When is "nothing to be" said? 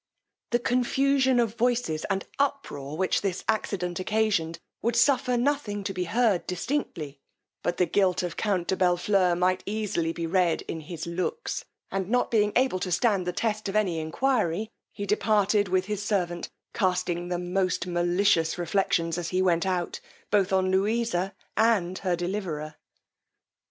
5.37-6.05